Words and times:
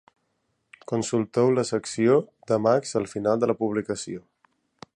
Consulteu 0.91 1.51
la 1.57 1.65
secció 1.71 2.15
d'Emacs 2.53 2.95
al 3.01 3.07
final 3.13 3.45
de 3.45 3.51
la 3.53 3.57
publicació. 3.61 4.25